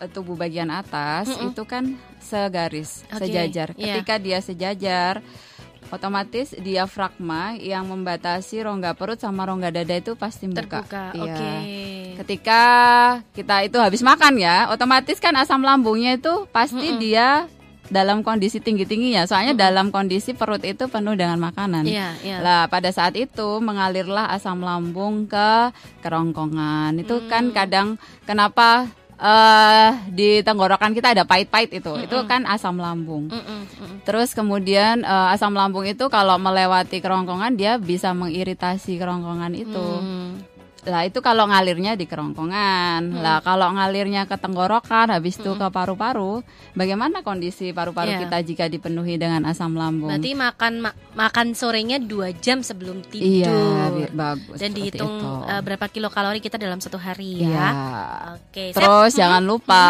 [0.02, 3.78] eh, tubuh bagian atas itu kan segaris, Oke, sejajar.
[3.78, 4.02] iya.
[4.02, 5.14] Ketika dia sejajar
[5.94, 10.82] otomatis diafragma yang membatasi rongga perut sama rongga dada itu pasti membuka.
[10.82, 11.06] Terbuka.
[11.14, 11.22] Iya.
[11.22, 11.54] Oke.
[12.14, 12.62] Ketika
[13.34, 17.46] kita itu habis makan ya, otomatis kan asam lambungnya itu pasti dia
[17.94, 19.30] dalam kondisi tinggi-tingginya.
[19.30, 21.86] Soalnya dalam kondisi perut itu penuh dengan makanan.
[21.86, 22.38] Iya, iya.
[22.42, 25.70] Lah pada saat itu mengalirlah asam lambung ke
[26.02, 26.98] kerongkongan.
[26.98, 28.90] Itu kan kadang kenapa
[29.24, 31.94] eh di tenggorokan kita ada pahit-pahit itu.
[32.02, 33.30] Itu kan asam lambung.
[33.30, 33.96] Mm-mm, mm-mm.
[34.04, 39.88] Terus kemudian eh, asam lambung itu kalau melewati kerongkongan dia bisa mengiritasi kerongkongan itu.
[40.02, 40.42] Hmm.
[40.84, 43.16] Lah itu kalau ngalirnya di kerongkongan.
[43.16, 46.44] Lah kalau ngalirnya ke tenggorokan habis itu ke paru-paru,
[46.74, 48.20] bagaimana kondisi paru-paru Iya.
[48.22, 50.12] kita jika dipenuhi dengan asam lambung?
[50.12, 53.90] Berarti makan ma- makan sorenya dua jam sebelum iya, tidur.
[53.96, 54.58] bi- bagus.
[54.58, 55.32] Dan dihitung itu.
[55.48, 57.48] eh, berapa kilokalori kita dalam satu hari Iya.
[57.50, 57.70] ya.
[58.36, 58.64] Oke.
[58.70, 59.86] saya- Terus jangan lupa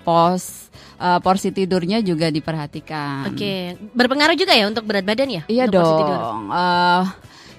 [0.00, 3.26] pos eh, porsi tidurnya juga diperhatikan.
[3.28, 5.42] Oke, berpengaruh juga ya untuk berat badan ya?
[5.44, 6.14] Iya Untuk porsi tidur?
[6.16, 6.42] dong.
[6.48, 7.02] Eh,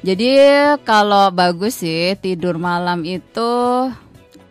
[0.03, 0.29] jadi
[0.83, 3.51] kalau bagus sih tidur malam itu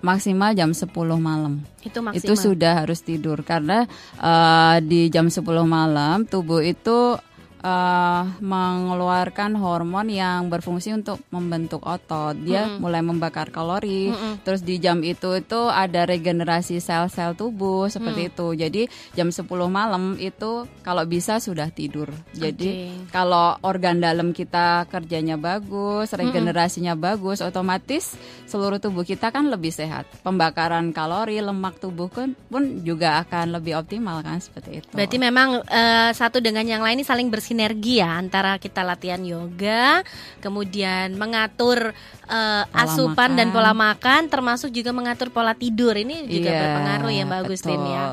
[0.02, 1.62] maksimal jam 10 malam.
[1.84, 2.24] Itu maksimal.
[2.24, 3.86] Itu sudah harus tidur karena
[4.18, 7.16] eh, di jam 10 malam tubuh itu
[7.62, 12.34] eh, mengeluarkan hormon yang berfungsi untuk membentuk otot.
[12.36, 14.10] Dia mulai membakar kalori.
[14.42, 18.30] Terus di jam itu itu ada regenerasi sel-sel tubuh seperti Mm.
[18.34, 18.46] itu.
[18.58, 18.82] Jadi
[19.14, 22.10] jam 10 malam itu kalau bisa sudah tidur.
[22.34, 22.68] Jadi
[23.06, 23.10] Oke.
[23.14, 30.04] kalau organ dalam kita kerjanya bagus, regenerasinya bagus, otomatis seluruh tubuh kita kan lebih sehat.
[30.20, 34.92] Pembakaran kalori, lemak tubuh kan pun juga akan lebih optimal kan seperti itu.
[34.92, 40.00] Berarti memang eh, satu dengan yang lain ini saling bersinergi ya antara kita latihan yoga,
[40.40, 41.92] kemudian mengatur
[42.24, 43.56] Pola asupan dan makan.
[43.60, 45.92] pola makan, termasuk juga mengatur pola tidur.
[45.92, 47.92] Ini juga Iya, berpengaruh ya Mbak Agustin betul.
[47.92, 48.04] ya.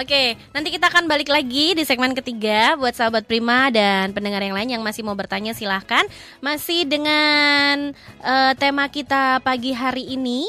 [0.00, 0.22] Oke,
[0.56, 4.80] nanti kita akan balik lagi di segmen ketiga buat sahabat Prima dan pendengar yang lain
[4.80, 6.08] yang masih mau bertanya silahkan.
[6.40, 7.92] Masih dengan
[8.24, 10.48] eh, tema kita pagi hari ini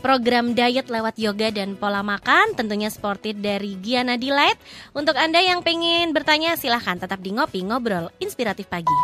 [0.00, 4.56] program diet lewat yoga dan pola makan tentunya sported dari Giana Delight.
[4.92, 8.96] Untuk Anda yang pengen bertanya silahkan tetap di Ngopi Ngobrol Inspiratif Pagi.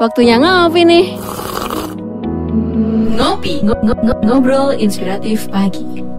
[0.00, 1.06] Waktunya ngopi nih.
[3.12, 6.11] Ngopi, ngo- ngo- ngo- ngobrol inspiratif pagi.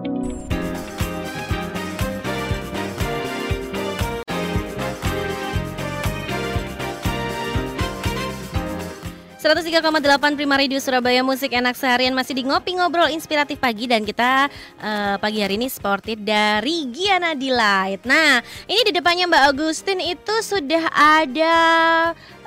[9.44, 14.48] 103,8 Prima Radio Surabaya Musik Enak Seharian masih di Ngopi Ngobrol Inspiratif Pagi dan kita
[14.80, 18.08] eh, pagi hari ini sported dari Giana Delight.
[18.08, 21.56] Nah, ini di depannya Mbak Agustin itu sudah ada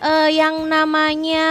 [0.01, 1.45] eh, yang namanya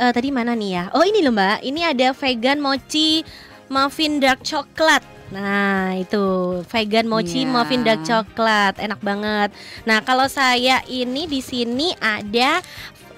[0.00, 0.84] eh, tadi mana nih ya?
[0.96, 1.60] Oh, ini loh Mbak.
[1.60, 3.20] Ini ada vegan mochi
[3.68, 5.04] muffin dark coklat.
[5.26, 7.50] Nah, itu vegan mochi Iya.
[7.50, 9.50] muffin dark coklat, enak banget.
[9.82, 12.62] Nah, kalau saya ini di sini ada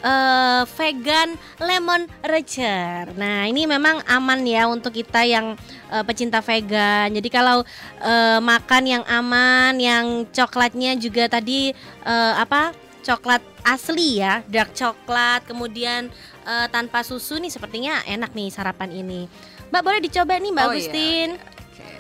[0.03, 3.11] eh, vegan lemon recher.
[3.15, 5.55] Nah, ini memang aman ya untuk kita yang
[5.91, 7.11] eh, pecinta vegan.
[7.15, 7.63] Jadi kalau
[8.03, 11.73] eh, makan yang aman, yang coklatnya juga tadi
[12.05, 12.75] eh, apa?
[12.99, 16.13] Coklat asli ya, dark coklat, kemudian
[16.45, 19.25] eh, tanpa susu nih sepertinya enak nih sarapan ini.
[19.73, 21.29] Mbak boleh dicoba nih Mbak Oh, iya, Agustin.
[21.37, 21.93] Oke.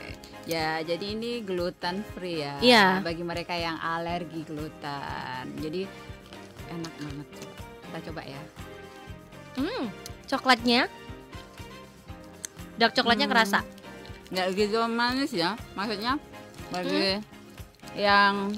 [0.48, 2.56] Ya, jadi ini gluten free ya.
[2.61, 2.87] Iya.
[3.04, 5.44] Bagi mereka yang alergi gluten.
[5.61, 5.84] Jadi
[6.72, 7.47] enak banget.
[7.88, 8.40] Kita coba ya.
[9.57, 9.85] Hmm,
[10.24, 10.87] coklatnya
[12.77, 13.35] dark coklatnya Hmm.
[13.35, 13.59] kerasa.
[14.29, 15.57] Nggak gitu manis ya.
[15.72, 16.20] Maksudnya
[16.68, 17.18] bagi
[17.96, 18.53] yang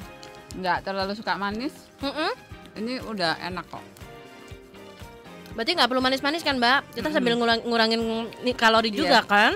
[0.50, 1.70] nggak terlalu suka manis,
[2.02, 2.30] Mm-mm.
[2.76, 3.84] ini udah enak kok.
[5.50, 6.90] Berarti nggak perlu manis-manis kan Mbak?
[6.92, 7.14] Kita Mm-mm.
[7.14, 8.02] sambil ngurang- ngurangin
[8.54, 8.98] kalori Iya.
[8.98, 9.52] juga kan?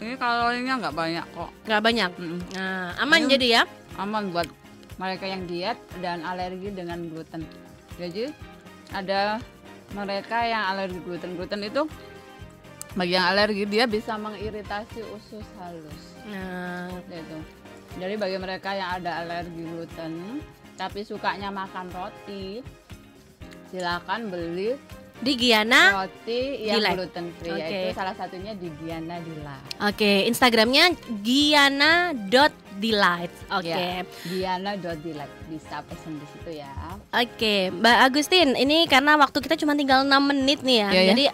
[0.00, 1.50] Ini kalorinya nggak banyak kok.
[1.68, 2.10] Nggak banyak.
[2.16, 2.40] Mm-mm.
[2.56, 3.28] Nah, aman Ayo.
[3.30, 3.62] jadi ya?
[3.94, 4.48] Aman buat
[4.96, 7.44] mereka yang diet dan alergi dengan gluten.
[7.94, 8.32] Jadi
[8.94, 9.42] ada
[9.94, 11.34] mereka yang alergi gluten.
[11.34, 11.82] Gluten itu
[12.98, 16.02] bagi yang alergi dia bisa mengiritasi usus halus.
[16.26, 17.38] Nah, Gitu.
[17.98, 20.38] Jadi bagi mereka yang ada alergi gluten
[20.80, 22.64] tapi sukanya makan roti,
[23.68, 24.80] silakan beli
[25.20, 26.00] di Giana.
[26.00, 26.96] roti yang Delight.
[26.96, 27.52] gluten free.
[27.52, 27.60] Oke.
[27.60, 29.68] Yaitu salah satunya di Giana Delight.
[29.84, 30.84] Oke, Instagramnya
[31.20, 33.32] giana.delight.
[33.52, 33.68] Oke.
[33.68, 36.72] Ya, Giana.delight bisa pesen di situ ya.
[37.12, 40.88] Oke, Mbak Agustin, ini karena waktu kita cuma tinggal 6 menit nih ya.
[40.88, 41.08] Iya, ya.
[41.12, 41.24] Jadi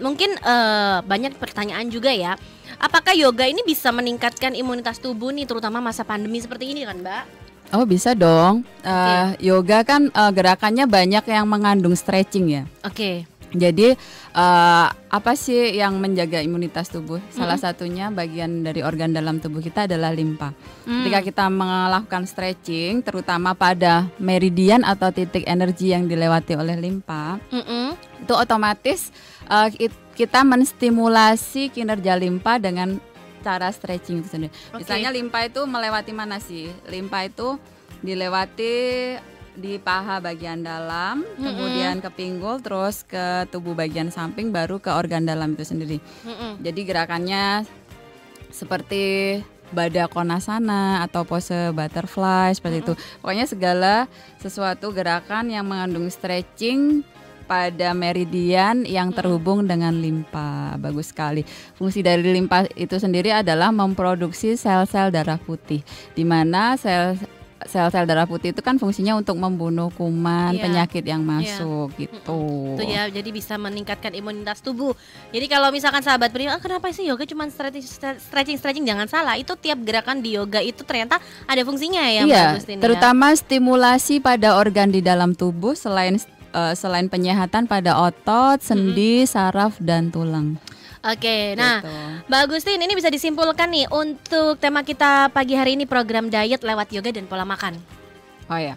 [0.00, 2.36] mungkin eh, banyak pertanyaan juga ya.
[2.80, 7.24] Apakah yoga ini bisa meningkatkan imunitas tubuh nih terutama masa pandemi seperti ini kan, Mbak?
[7.70, 8.66] Oh bisa dong.
[8.82, 12.62] Eh, yoga kan eh, gerakannya banyak yang mengandung stretching ya.
[12.82, 13.26] Oke.
[13.50, 13.98] Jadi
[14.34, 17.18] eh, apa sih yang menjaga imunitas tubuh?
[17.34, 20.54] Salah satunya bagian dari organ dalam tubuh kita adalah limpa.
[20.86, 21.02] Hmm.
[21.02, 27.98] Ketika kita melakukan stretching, terutama pada meridian atau titik energi yang dilewati oleh limpa, Mm-mm.
[28.22, 29.10] itu otomatis
[29.78, 33.02] it- kita menstimulasi kinerja limpa dengan
[33.40, 34.52] cara stretching itu sendiri.
[34.72, 34.84] Oke.
[34.84, 36.68] Misalnya limpa itu melewati mana sih?
[36.88, 37.56] Limpa itu
[38.00, 38.74] dilewati
[39.50, 45.26] di paha bagian dalam, kemudian ke pinggul, terus ke tubuh bagian samping, baru ke organ
[45.26, 45.98] dalam itu sendiri.
[46.24, 46.62] Mm-mm.
[46.64, 47.66] Jadi gerakannya
[48.48, 49.36] seperti
[49.70, 52.94] Bada Konasana atau pose butterfly seperti itu.
[53.22, 53.94] Pokoknya segala
[54.42, 57.06] sesuatu gerakan yang mengandung stretching
[57.50, 60.78] pada meridian yang terhubung dengan limpa.
[60.78, 61.42] Bagus sekali.
[61.74, 65.82] Fungsi dari limpa itu sendiri adalah memproduksi sel-sel darah putih,
[66.14, 67.18] di mana sel
[67.60, 70.64] sel-sel darah putih itu kan fungsinya untuk membunuh kuman, Iya.
[70.64, 72.72] penyakit yang masuk gitu.
[72.72, 74.96] Itu ya, jadi bisa meningkatkan imunitas tubuh.
[75.28, 77.84] Jadi kalau misalkan sahabat prima, "Ah, kenapa sih yoga cuma stretching
[78.16, 78.86] stretching stretching?
[78.88, 82.80] Jangan salah, itu tiap gerakan di yoga itu ternyata ada fungsinya ya, Iya, ya.
[82.80, 86.16] terutama stimulasi pada organ di dalam tubuh selain
[86.52, 90.58] eh, selain penyehatan pada otot, sendi, saraf dan tulang.
[91.00, 91.96] Oke, nah Gitu.
[92.28, 96.92] Mbak Agustin ini bisa disimpulkan nih untuk tema kita pagi hari ini program diet lewat
[96.92, 97.80] yoga dan pola makan.
[98.52, 98.76] Oh ya.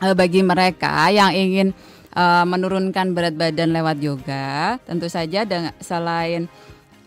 [0.00, 1.76] Eh, Bagi mereka yang ingin
[2.16, 6.48] eh, menurunkan berat badan lewat yoga, tentu saja dengan selain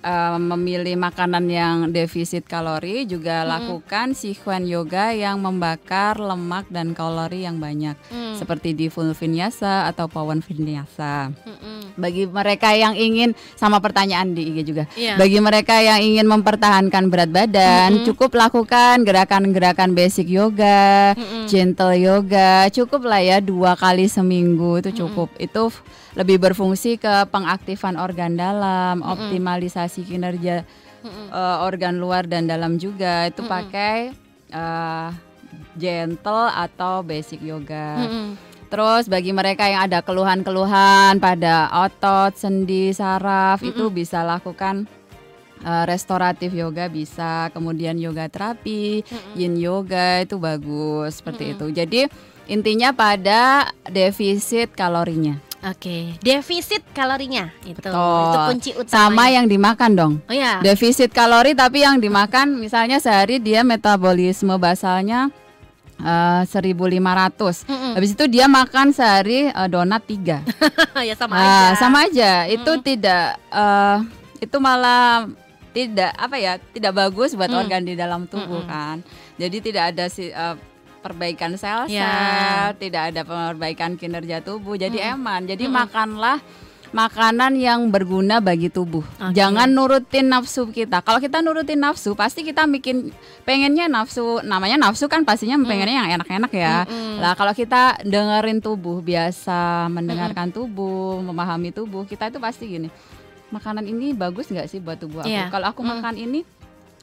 [0.02, 7.46] eh, memilih makanan yang defisit kalori, juga lakukan sikwen yoga yang membakar lemak dan kalori
[7.46, 8.36] yang banyak, Hmm.
[8.36, 11.30] seperti di full vinyasa atau pawan vinyasa.
[11.32, 11.94] Mm-mm.
[11.96, 14.84] Bagi mereka yang ingin sama pertanyaan di IG juga.
[14.96, 15.16] Iya.
[15.16, 21.14] Bagi mereka yang ingin mempertahankan berat badan, cukup lakukan gerakan-gerakan basic yoga,
[21.46, 22.72] gentle yoga.
[22.72, 25.30] Cukup lah ya dua kali seminggu itu cukup.
[25.36, 25.84] Itu f-
[26.16, 30.68] lebih berfungsi ke pengaktifan organ dalam, optimalisasi kinerja
[31.06, 33.28] eh, organ luar dan dalam juga.
[33.28, 34.12] Itu pakai
[34.52, 35.10] eh,
[35.76, 38.04] gentle atau basic yoga.
[38.04, 38.52] Mm-mm.
[38.72, 44.88] Terus bagi mereka yang ada keluhan-keluhan pada otot, sendi, saraf itu bisa lakukan
[45.68, 49.04] uh, restoratif yoga bisa, kemudian yoga terapi,
[49.36, 51.68] yin yoga itu bagus seperti itu.
[51.68, 52.08] Jadi
[52.48, 55.36] intinya pada defisit kalorinya.
[55.62, 57.78] Oke, defisit kalorinya itu.
[57.78, 57.94] Betul.
[57.94, 58.90] Itu kunci utama.
[58.90, 60.14] Sama yang dimakan dong.
[60.26, 60.58] Oh ya.
[60.60, 65.30] Defisit kalori tapi yang dimakan misalnya sehari dia metabolisme basalnya
[65.98, 67.70] eh, 1500.
[67.70, 67.94] Mm-mm.
[67.94, 70.42] Habis itu dia makan sehari eh, donat 3.
[71.08, 71.78] ya sama Ah, aja.
[71.78, 72.32] sama aja.
[72.46, 73.98] Itu tidak eh,
[74.42, 75.30] itu malah
[75.72, 77.60] tidak apa ya, tidak bagus buat Mm.
[77.60, 79.06] organ di dalam tubuh kan.
[79.38, 80.56] Jadi tidak ada si eh,
[81.02, 82.72] perbaikan sel-sel, Ya.
[82.78, 84.78] tidak ada perbaikan kinerja tubuh.
[84.78, 85.50] Jadi eman.
[85.50, 86.38] Jadi makanlah
[86.92, 89.02] makanan yang berguna bagi tubuh.
[89.18, 89.32] Oke.
[89.32, 91.00] Jangan nurutin nafsu kita.
[91.02, 93.16] Kalau kita nurutin nafsu, pasti kita bikin
[93.48, 94.44] pengennya nafsu.
[94.44, 96.84] Namanya nafsu kan pastinya pengennya yang enak-enak ya.
[97.18, 102.90] Lah kalau kita dengerin tubuh, biasa mendengarkan tubuh, memahami tubuh, kita itu pasti gini.
[103.52, 105.32] Makanan ini bagus nggak sih buat tubuh aku?
[105.32, 105.52] Iya.
[105.52, 106.44] Kalau aku makan ini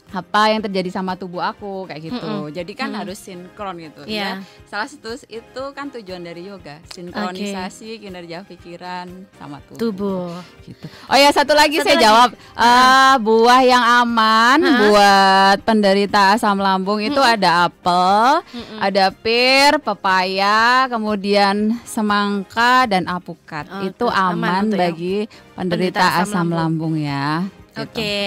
[0.08, 2.48] apa yang terjadi sama tubuh aku kayak gitu.
[2.50, 4.40] Jadi kan harus sinkron gitu Iya.
[4.40, 4.46] ya.
[4.64, 9.04] Salah satu itu kan tujuan dari yoga, sinkronisasi kinerja pikiran
[9.36, 9.76] sama tubuh.
[9.78, 10.32] Tubuh.
[10.64, 10.86] Gitu.
[11.06, 12.04] Oh ya satu lagi Satu saya lagi.
[12.04, 14.80] jawab Eh, buah yang aman Ha-ha.
[14.82, 18.40] buat penderita asam lambung itu ada apel,
[18.78, 23.68] ada pir, pepaya, kemudian semangka dan apukat.
[23.68, 27.44] Oh, itu aman aman bagi penderita, penderita asam asam lambung, ya.
[27.78, 27.94] Gitu.
[27.94, 28.20] Oke,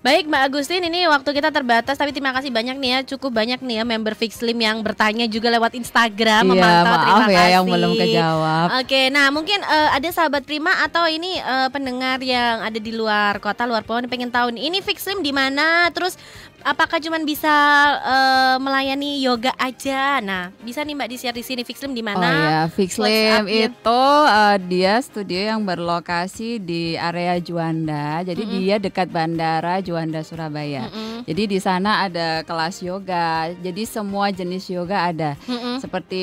[0.00, 3.60] baik Mbak Agustin ini waktu kita terbatas tapi terima kasih banyak nih ya cukup banyak
[3.60, 7.52] nih ya member Fixlim yang bertanya juga lewat Instagram Iya, memantau maaf terima ya kasih.
[7.52, 8.66] yang belum kejawab.
[8.80, 13.36] Oke, nah mungkin eh, ada sahabat Prima atau ini eh, pendengar yang ada di luar
[13.38, 16.16] kota luar pohon pengen tahu nih ini Fixlim di mana terus
[16.64, 17.52] apakah cuman bisa
[18.00, 20.18] eh, melayani yoga aja?
[20.24, 22.24] Nah bisa nih Mbak di share di sini Fixlim di mana?
[22.24, 28.24] Oh ya, Fixlim itu uh, dia studio yang berlokasi di area Juanda.
[28.24, 30.88] Jadi dia dekat bandara Juanda Surabaya.
[30.88, 31.13] Mm-mm.
[31.24, 33.48] Jadi di sana ada kelas yoga.
[33.56, 35.30] Jadi semua jenis yoga ada.
[35.44, 35.80] Mm-mm.
[35.80, 36.22] Seperti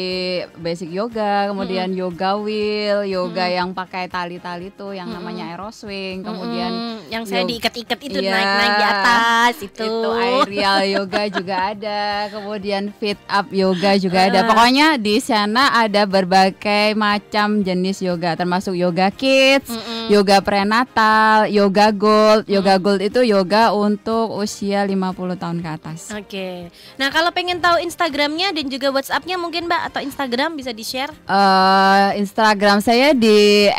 [0.55, 7.09] basic yoga, kemudian yoga wheel, yoga yang pakai tali-tali itu yang namanya aeroswing, kemudian Mm-mm.
[7.09, 8.29] yang saya diikat-ikat itu Iya.
[8.31, 9.81] naik-naik di atas itu.
[9.81, 14.45] itu aerial yoga juga ada, kemudian fit up yoga juga ada.
[14.45, 20.13] Pokoknya di sana ada berbagai macam jenis yoga, termasuk yoga kids, Mm-mm.
[20.13, 22.45] yoga prenatal, yoga gold.
[22.45, 26.11] Yoga gold itu yoga untuk usia 50 tahun ke atas.
[26.11, 26.67] Oke.
[26.99, 31.15] Nah kalau pengen tahu Instagramnya dan juga WhatsAppnya mungkin Mbak atau Instagram bisa di share.
[31.15, 33.71] Eh, Instagram saya di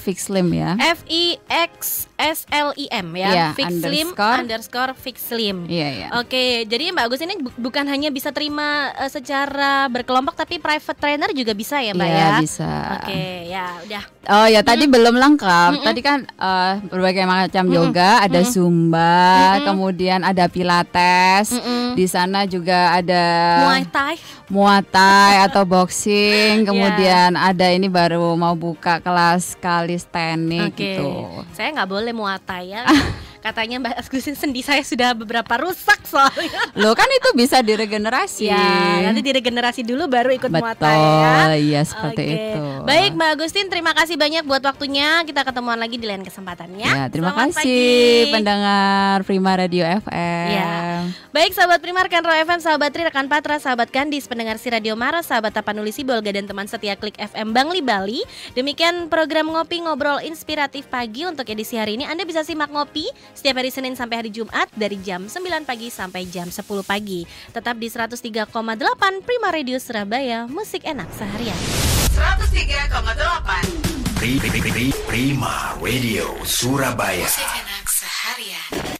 [0.00, 0.80] fixlim ya.
[0.80, 3.30] F I X S L I M ya.
[3.30, 4.36] Iya, Fixlim underscore.
[4.36, 5.56] underscore Fixlim.
[5.64, 6.06] Iya iya.
[6.18, 10.98] Oke, jadi Mbak Agus ini bu- bukan hanya bisa terima eh, secara berkelompok tapi private
[10.98, 12.34] trainer juga bisa ya Mbak Iya, ya.
[12.42, 12.70] bisa.
[12.98, 14.02] Oke, ya udah.
[14.28, 15.72] Oh ya tadi belum lengkap.
[15.80, 19.30] Tadi kan eh, berbagai macam yoga, ada zumba,
[19.62, 21.54] kemudian ada pilates.
[21.54, 21.94] Mm-mm.
[21.94, 23.22] Di sana juga ada
[23.62, 24.18] Muay Thai.
[24.48, 26.28] Muay Thai atau boxing.
[26.58, 26.66] Iya.
[26.74, 30.96] Kemudian ada ini baru mau buka kelas kalistenik Oke.
[30.96, 31.08] gitu.
[31.52, 32.82] Saya nggak boleh Muay Thai ya.
[33.38, 36.58] Katanya Mbak Agustin sendi saya sudah beberapa rusak soalnya.
[36.74, 38.50] Loh kan itu bisa diregenerasi.
[38.50, 41.54] Ya, nanti diregenerasi dulu baru ikut Betul, muatan ya.
[41.54, 42.34] iya seperti Oke.
[42.34, 42.64] itu.
[42.82, 45.22] Baik Mbak Agustin, terima kasih banyak buat waktunya.
[45.22, 46.90] Kita ketemuan lagi di lain kesempatan ya.
[46.90, 47.78] Ya, terima Selamat kasih
[48.26, 48.32] pagi.
[48.34, 50.48] pendengar Prima Radio FM.
[50.50, 50.74] Ya.
[51.30, 54.98] Baik sahabat Primar, rekan Ro FM, sahabat Tri, rekan Patra, sahabat Kandis, pendengar si Radio
[54.98, 58.26] Maros, sahabat Tapanuli Sibolga dan teman setia Klik FM Bangli Bali.
[58.58, 62.04] Demikian program Ngopi Ngobrol Inspiratif Pagi untuk edisi hari ini.
[62.08, 66.28] Anda bisa simak Ngopi setiap hari Senin sampai hari Jumat dari jam 9 pagi sampai
[66.28, 67.24] jam 10 pagi.
[67.52, 68.48] Tetap di 103,8
[69.24, 71.58] Prima Radio Surabaya, musik enak seharian.
[72.12, 73.64] 103,8
[74.18, 77.26] Pri- Pri- Pri- Prima Radio Surabaya.
[77.26, 78.97] Musik enak